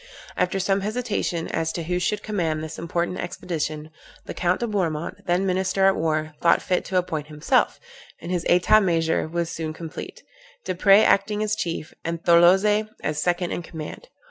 After 0.35 0.59
some 0.59 0.81
hesitation 0.81 1.47
as 1.49 1.71
to 1.73 1.83
who 1.83 1.99
should 1.99 2.23
command 2.23 2.63
this 2.63 2.79
important 2.79 3.19
expedition, 3.19 3.91
the 4.25 4.33
Count 4.33 4.59
de 4.61 4.65
Bourmont, 4.65 5.27
then 5.27 5.45
minister 5.45 5.85
at 5.85 5.95
war, 5.95 6.33
thought 6.41 6.59
fit 6.63 6.83
to 6.85 6.97
appoint 6.97 7.27
himself; 7.27 7.79
and 8.19 8.31
his 8.31 8.43
etat 8.49 8.79
major 8.81 9.27
was 9.27 9.51
soon 9.51 9.73
complete, 9.73 10.23
Desprez 10.65 11.03
acting 11.05 11.43
as 11.43 11.55
chief, 11.55 11.93
and 12.03 12.23
Tholozé 12.23 12.89
as 13.03 13.21
second 13.21 13.51
in 13.51 13.61
command. 13.61 14.07